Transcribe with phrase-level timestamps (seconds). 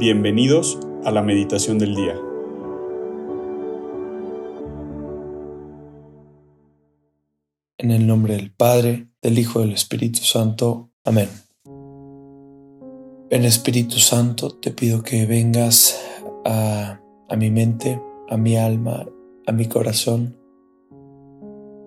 [0.00, 2.14] Bienvenidos a la meditación del día.
[7.76, 10.90] En el nombre del Padre, del Hijo y del Espíritu Santo.
[11.04, 11.28] Amén.
[13.28, 16.02] En Espíritu Santo te pido que vengas
[16.46, 16.98] a,
[17.28, 19.06] a mi mente, a mi alma,
[19.46, 20.34] a mi corazón.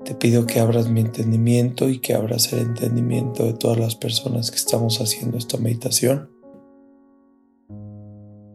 [0.06, 4.52] Te pido que abras mi entendimiento y que abras el entendimiento de todas las personas
[4.52, 6.33] que estamos haciendo esta meditación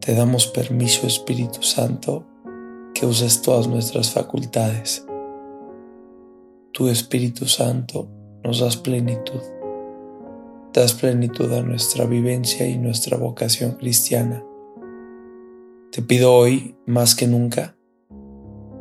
[0.09, 2.25] te damos permiso, Espíritu Santo,
[2.95, 5.05] que uses todas nuestras facultades.
[6.71, 8.09] Tu Espíritu Santo
[8.43, 9.39] nos das plenitud.
[10.73, 14.43] Das plenitud a nuestra vivencia y nuestra vocación cristiana.
[15.91, 17.77] Te pido hoy, más que nunca,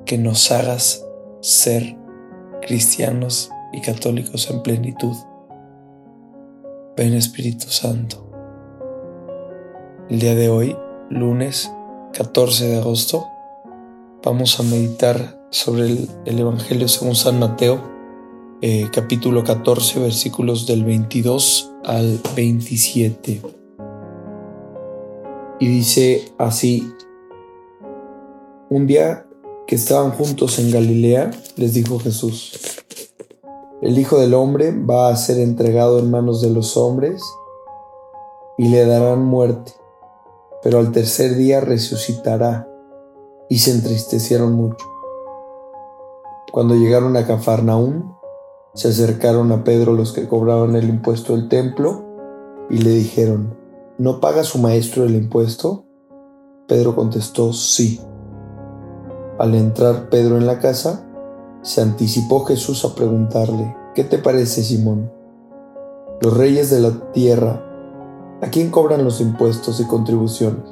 [0.06, 1.06] que nos hagas
[1.42, 1.94] ser
[2.62, 5.14] cristianos y católicos en plenitud.
[6.96, 8.24] Ven Espíritu Santo.
[10.08, 10.74] El día de hoy
[11.10, 11.72] lunes
[12.12, 13.26] 14 de agosto,
[14.22, 17.80] vamos a meditar sobre el, Evangelio según San Mateo,
[18.60, 23.40] eh, capítulo 14, versículos del 22 al 27.
[25.60, 26.92] Y dice así,
[28.68, 29.26] un día
[29.66, 32.58] que estaban juntos en Galilea, les dijo Jesús,
[33.80, 37.22] el Hijo del Hombre va a ser entregado en manos de los hombres
[38.58, 39.77] y le darán muerte
[40.62, 42.68] pero al tercer día resucitará.
[43.48, 44.86] Y se entristecieron mucho.
[46.52, 48.14] Cuando llegaron a Cafarnaún,
[48.74, 52.04] se acercaron a Pedro los que cobraban el impuesto del templo
[52.70, 53.56] y le dijeron,
[53.96, 55.84] ¿no paga su maestro el impuesto?
[56.66, 58.00] Pedro contestó, sí.
[59.38, 61.06] Al entrar Pedro en la casa,
[61.62, 65.10] se anticipó Jesús a preguntarle, ¿qué te parece, Simón?
[66.20, 67.67] Los reyes de la tierra
[68.40, 70.62] ¿A quién cobran los impuestos y contribuciones?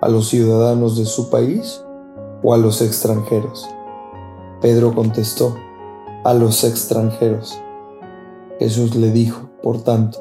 [0.00, 1.80] ¿A los ciudadanos de su país
[2.42, 3.68] o a los extranjeros?
[4.60, 5.54] Pedro contestó,
[6.24, 7.56] a los extranjeros.
[8.58, 10.18] Jesús le dijo, por tanto,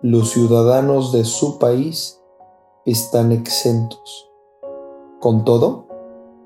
[0.00, 2.22] los ciudadanos de su país
[2.86, 4.30] están exentos.
[5.20, 5.88] Con todo,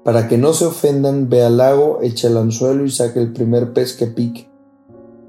[0.02, 3.74] para que no se ofendan, ve al lago, echa el anzuelo y saque el primer
[3.74, 4.50] pez que pique.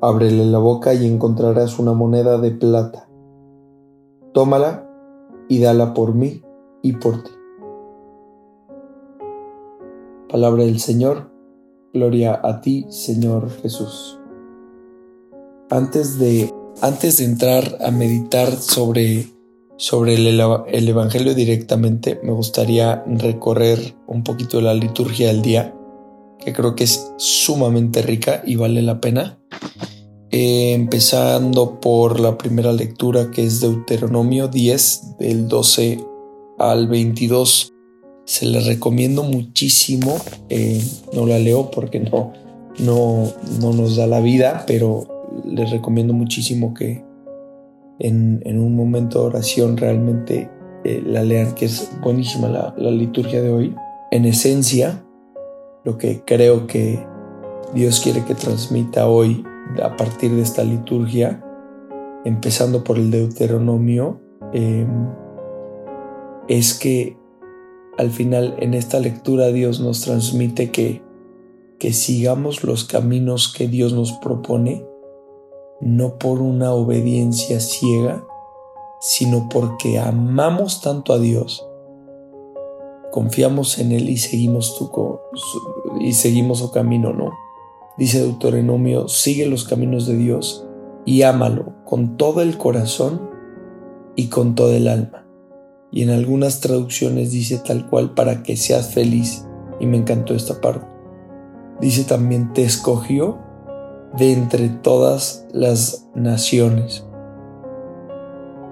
[0.01, 3.10] Ábrele la boca y encontrarás una moneda de plata
[4.33, 4.87] tómala
[5.49, 6.41] y dala por mí
[6.81, 7.31] y por ti.
[10.29, 11.29] Palabra del Señor,
[11.93, 14.17] gloria a ti, Señor Jesús.
[15.69, 19.27] Antes de, antes de entrar a meditar sobre,
[19.77, 25.75] sobre el, el Evangelio directamente, me gustaría recorrer un poquito la liturgia del día,
[26.39, 29.37] que creo que es sumamente rica y vale la pena.
[30.33, 36.05] Eh, empezando por la primera lectura que es Deuteronomio 10 del 12
[36.57, 37.73] al 22.
[38.23, 40.15] Se la recomiendo muchísimo,
[40.47, 40.81] eh,
[41.11, 42.31] no la leo porque no,
[42.79, 43.27] no,
[43.59, 45.05] no nos da la vida, pero
[45.43, 47.03] les recomiendo muchísimo que
[47.99, 50.49] en, un momento de oración realmente
[50.85, 53.75] eh, la lean, que es buenísima la, la liturgia de hoy.
[54.11, 55.03] En esencia,
[55.83, 57.05] lo que creo que
[57.73, 59.43] Dios quiere que transmita hoy
[59.81, 61.43] a partir de esta liturgia,
[62.25, 64.21] empezando por el Deuteronomio,
[64.53, 65.07] em,
[66.47, 67.17] es que
[67.97, 71.01] al final en esta lectura Dios nos transmite que,
[71.79, 74.85] que sigamos los caminos que Dios nos propone,
[75.79, 78.23] no por una obediencia ciega,
[78.99, 81.67] sino porque amamos tanto a Dios,
[83.11, 84.79] confiamos en Él y seguimos,
[85.99, 87.31] y seguimos su camino, ¿no?
[87.97, 90.65] Dice Deuteronomio, sigue los caminos de Dios
[91.05, 93.29] y ámalo con todo el corazón
[94.15, 95.25] y con todo el alma.
[95.91, 99.45] Y en algunas traducciones dice tal cual para que seas feliz.
[99.79, 100.85] Y me encantó esta parte.
[101.81, 103.39] Dice también, te escogió
[104.17, 107.05] de entre todas las naciones.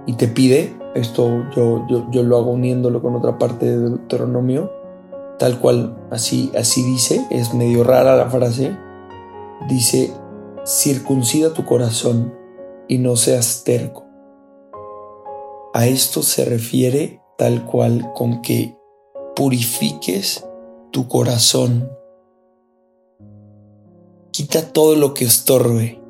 [0.06, 4.72] Y te pide, esto yo, yo, yo lo hago uniéndolo con otra parte de Deuteronomio,
[5.40, 8.78] tal cual así, así dice, es medio rara la frase,
[9.68, 10.14] dice,
[10.66, 12.34] circuncida tu corazón
[12.88, 14.06] y no seas terco.
[15.74, 18.76] A esto se refiere tal cual con que
[19.36, 20.46] purifiques
[20.92, 21.92] tu corazón.
[24.32, 26.02] Quita todo lo que estorbe.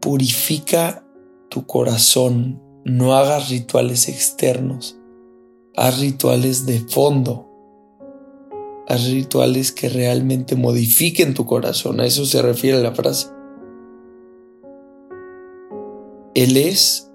[0.00, 1.06] Purifica
[1.48, 2.62] tu corazón.
[2.84, 4.98] No hagas rituales externos.
[5.76, 7.51] Haz rituales de fondo
[8.88, 12.00] haz rituales que realmente modifiquen tu corazón.
[12.00, 13.28] A eso se refiere la frase.
[16.34, 17.10] Él es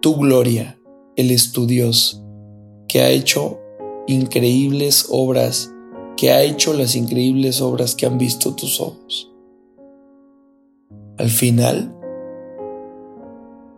[0.00, 0.78] tu gloria,
[1.16, 2.22] Él es tu Dios.
[2.88, 3.58] que ha hecho
[4.06, 5.72] increíbles obras,
[6.16, 9.32] que ha hecho las increíbles obras que han visto tus ojos.
[11.18, 11.92] Al final,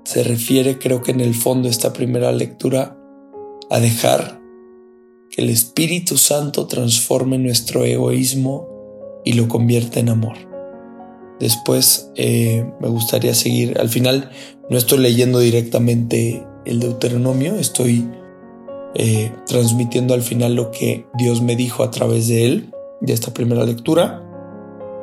[0.05, 2.99] se refiere, creo que en el fondo, esta primera lectura,
[3.71, 4.41] a dejar
[5.39, 8.69] el Espíritu Santo transforme nuestro egoísmo
[9.25, 10.37] y lo convierta en amor.
[11.39, 14.31] Después eh, me gustaría seguir, al final
[14.69, 18.05] no estoy leyendo directamente el Deuteronomio, estoy
[18.97, 23.33] eh, transmitiendo al final lo que Dios me dijo a través de él, de esta
[23.33, 24.25] primera lectura,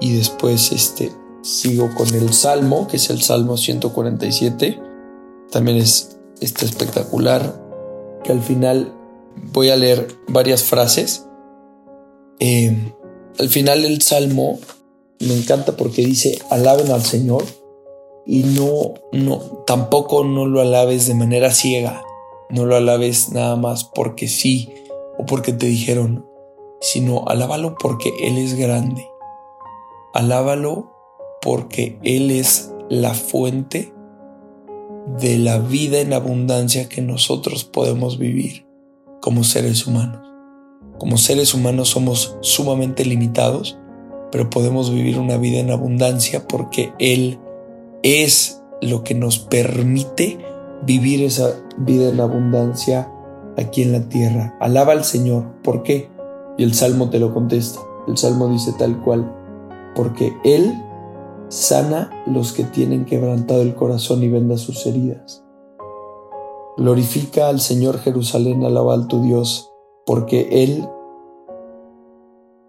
[0.02, 4.82] y después este, sigo con el Salmo, que es el Salmo 147,
[5.50, 7.64] también es este espectacular,
[8.26, 8.92] que al final
[9.54, 11.28] voy a leer varias frases.
[12.40, 12.94] Eh,
[13.40, 14.60] al final el Salmo
[15.20, 17.44] me encanta porque dice, alaben al Señor
[18.26, 22.04] y no, no, tampoco no lo alabes de manera ciega,
[22.50, 24.70] no lo alabes nada más porque sí
[25.18, 26.26] o porque te dijeron,
[26.82, 29.08] sino alábalo porque Él es grande,
[30.14, 30.92] alábalo
[31.42, 33.94] porque Él es la fuente
[35.20, 38.65] de la vida en abundancia que nosotros podemos vivir
[39.26, 40.22] como seres humanos.
[41.00, 43.76] Como seres humanos somos sumamente limitados,
[44.32, 47.40] pero podemos vivir una vida en abundancia porque Él
[48.04, 50.38] es lo que nos permite
[50.86, 53.12] vivir esa vida en abundancia
[53.58, 54.56] aquí en la tierra.
[54.62, 55.60] Alaba al Señor.
[55.64, 56.08] ¿Por qué?
[56.60, 57.80] Y el Salmo te lo contesta.
[58.08, 59.36] El Salmo dice tal cual.
[59.96, 60.72] Porque Él
[61.50, 65.45] sana los que tienen quebrantado el corazón y venda sus heridas.
[66.78, 69.72] Glorifica al Señor Jerusalén, alaba al tu Dios,
[70.06, 70.88] porque Él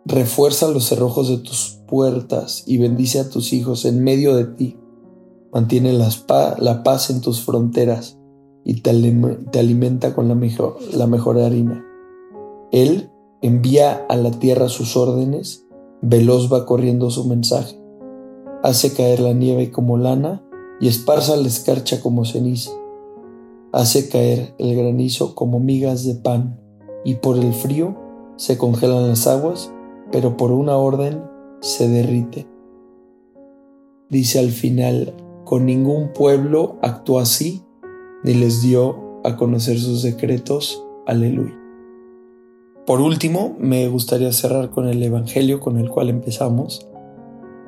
[0.05, 4.79] refuerza los cerrojos de tus puertas y bendice a tus hijos en medio de ti.
[5.53, 8.19] Mantiene la paz en tus fronteras
[8.65, 11.85] y te, alimenta con la mejor, la mejor harina.
[12.73, 13.11] Él
[13.43, 15.65] envía a la tierra sus órdenes,
[16.03, 17.81] veloz va corriendo su mensaje.
[18.63, 20.45] Hace caer la nieve como lana
[20.81, 22.71] y esparza la escarcha como ceniza.
[23.77, 26.59] Hace caer el granizo como migas de pan
[27.05, 27.95] y por el frío
[28.37, 29.71] se congelan las aguas,
[30.11, 31.23] pero por una orden
[31.61, 32.47] se derrite.
[34.09, 35.13] Dice al final,
[35.45, 37.65] con ningún pueblo actuó así,
[38.25, 40.83] ni les dio a conocer sus decretos.
[41.07, 41.55] Aleluya.
[42.87, 46.89] Por último, me gustaría cerrar con el Evangelio con el cual empezamos.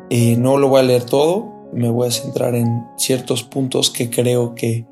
[0.09, 4.09] Eh, no lo voy a leer todo, me voy a centrar en ciertos puntos que
[4.09, 4.87] creo que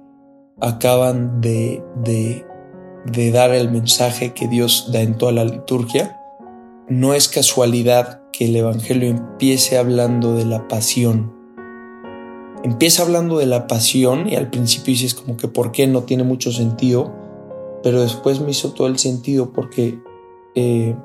[0.61, 2.47] acaban de, de,
[3.05, 6.21] de dar el mensaje que Dios da en toda la liturgia.
[6.89, 11.35] No es casualidad que el Evangelio empiece hablando de la pasión.
[12.63, 16.25] Empieza hablando de la pasión y al principio dices como que por qué no tiene
[16.25, 17.13] mucho sentido,
[17.83, 20.01] pero después me hizo todo el sentido porque
[20.55, 20.97] eh,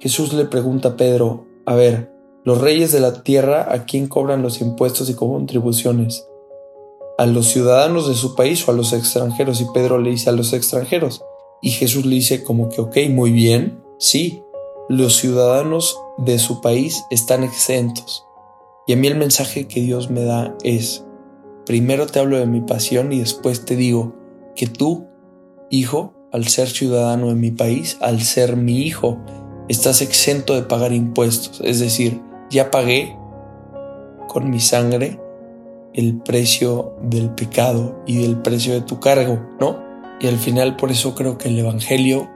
[0.00, 2.12] Jesús le pregunta a Pedro, a ver,
[2.44, 6.26] los reyes de la tierra, ¿a quién cobran los impuestos y contribuciones?
[7.20, 9.60] A los ciudadanos de su país o a los extranjeros.
[9.60, 11.22] Y Pedro le dice a los extranjeros.
[11.60, 14.42] Y Jesús le dice como que, ok, muy bien, sí,
[14.88, 18.24] los ciudadanos de su país están exentos.
[18.86, 21.04] Y a mí el mensaje que Dios me da es,
[21.66, 24.14] primero te hablo de mi pasión y después te digo
[24.56, 25.06] que tú,
[25.68, 29.18] hijo, al ser ciudadano de mi país, al ser mi hijo,
[29.68, 31.60] estás exento de pagar impuestos.
[31.62, 33.14] Es decir, ya pagué
[34.26, 35.20] con mi sangre
[35.94, 39.78] el precio del pecado y del precio de tu cargo, ¿no?
[40.20, 42.28] Y al final por eso creo que el Evangelio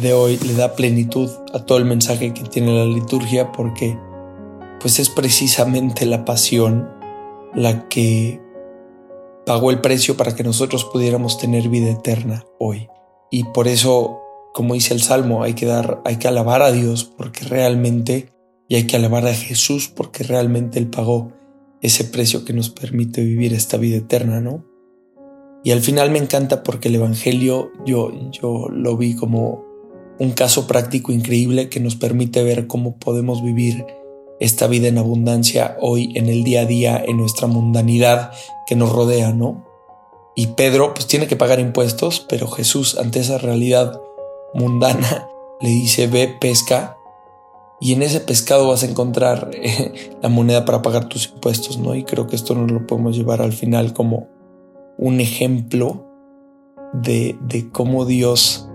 [0.00, 3.98] de hoy le da plenitud a todo el mensaje que tiene la liturgia porque
[4.80, 6.88] pues es precisamente la pasión
[7.54, 8.40] la que
[9.46, 12.88] pagó el precio para que nosotros pudiéramos tener vida eterna hoy.
[13.30, 14.20] Y por eso,
[14.52, 18.30] como dice el Salmo, hay que dar, hay que alabar a Dios porque realmente,
[18.68, 21.32] y hay que alabar a Jesús porque realmente Él pagó
[21.82, 24.64] ese precio que nos permite vivir esta vida eterna, ¿no?
[25.64, 29.64] Y al final me encanta porque el Evangelio yo, yo lo vi como
[30.18, 33.84] un caso práctico increíble que nos permite ver cómo podemos vivir
[34.40, 38.32] esta vida en abundancia hoy en el día a día, en nuestra mundanidad
[38.66, 39.66] que nos rodea, ¿no?
[40.36, 44.00] Y Pedro pues tiene que pagar impuestos, pero Jesús ante esa realidad
[44.54, 45.28] mundana
[45.60, 46.97] le dice, ve, pesca
[47.80, 51.94] y en ese pescado vas a encontrar eh, la moneda para pagar tus impuestos, ¿no?
[51.94, 54.28] Y creo que esto nos lo podemos llevar al final como
[54.96, 56.06] un ejemplo
[56.92, 58.68] de, de cómo Dios,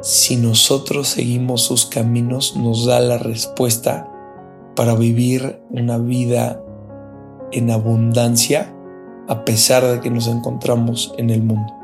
[0.00, 4.06] si nosotros seguimos sus caminos, nos da la respuesta
[4.76, 6.62] para vivir una vida
[7.52, 8.74] en abundancia
[9.28, 11.79] a pesar de que nos encontramos en el mundo.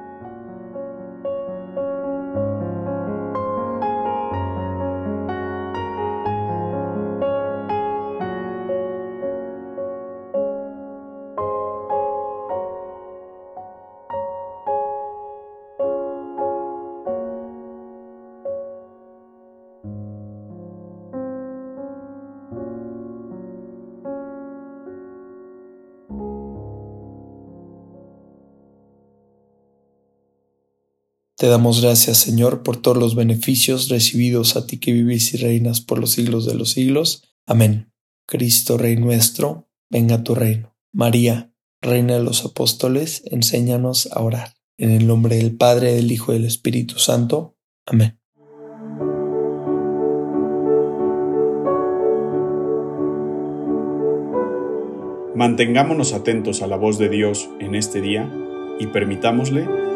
[31.39, 35.83] Te damos gracias, Señor, por todos los beneficios recibidos a ti que vivís y reinas
[35.83, 37.25] por los siglos de los siglos.
[37.47, 37.93] Amén.
[38.27, 40.75] Cristo, Rey nuestro, venga a tu reino.
[40.95, 41.53] María,
[41.83, 44.55] Reina de los Apóstoles, enséñanos a orar.
[44.79, 47.55] En el nombre del Padre, del Hijo y del Espíritu Santo.
[47.85, 48.19] Amén.
[55.35, 58.33] Mantengámonos atentos a la voz de Dios en este día
[58.81, 59.96] y permitámosle